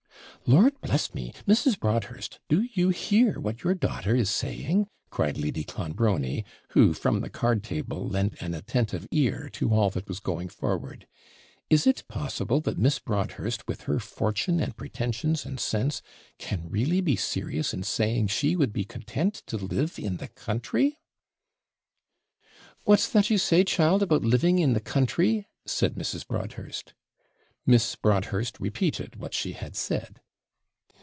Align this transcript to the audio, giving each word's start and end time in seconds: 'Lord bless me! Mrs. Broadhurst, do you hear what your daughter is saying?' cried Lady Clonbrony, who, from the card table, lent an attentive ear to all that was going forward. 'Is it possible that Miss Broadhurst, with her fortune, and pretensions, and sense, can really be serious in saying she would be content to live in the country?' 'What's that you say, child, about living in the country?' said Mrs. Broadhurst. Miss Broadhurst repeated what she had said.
'Lord 0.47 0.73
bless 0.81 1.13
me! 1.13 1.33
Mrs. 1.47 1.79
Broadhurst, 1.79 2.39
do 2.49 2.67
you 2.73 2.89
hear 2.89 3.39
what 3.39 3.63
your 3.63 3.75
daughter 3.75 4.15
is 4.15 4.31
saying?' 4.31 4.87
cried 5.11 5.37
Lady 5.37 5.63
Clonbrony, 5.63 6.43
who, 6.69 6.93
from 6.93 7.21
the 7.21 7.29
card 7.29 7.63
table, 7.63 8.09
lent 8.09 8.41
an 8.41 8.55
attentive 8.55 9.07
ear 9.11 9.49
to 9.53 9.69
all 9.71 9.91
that 9.91 10.07
was 10.09 10.19
going 10.19 10.49
forward. 10.49 11.05
'Is 11.69 11.85
it 11.85 12.07
possible 12.07 12.59
that 12.61 12.79
Miss 12.79 12.97
Broadhurst, 12.97 13.67
with 13.67 13.81
her 13.83 13.99
fortune, 13.99 14.59
and 14.59 14.75
pretensions, 14.75 15.45
and 15.45 15.59
sense, 15.59 16.01
can 16.39 16.67
really 16.71 17.01
be 17.01 17.15
serious 17.15 17.71
in 17.71 17.83
saying 17.83 18.25
she 18.25 18.55
would 18.55 18.73
be 18.73 18.83
content 18.83 19.43
to 19.45 19.57
live 19.57 19.99
in 19.99 20.17
the 20.17 20.27
country?' 20.27 20.97
'What's 22.83 23.07
that 23.09 23.29
you 23.29 23.37
say, 23.37 23.63
child, 23.63 24.01
about 24.01 24.23
living 24.23 24.57
in 24.57 24.73
the 24.73 24.81
country?' 24.81 25.45
said 25.67 25.93
Mrs. 25.93 26.27
Broadhurst. 26.27 26.95
Miss 27.67 27.95
Broadhurst 27.95 28.59
repeated 28.59 29.17
what 29.17 29.35
she 29.35 29.51
had 29.53 29.75
said. 29.75 30.19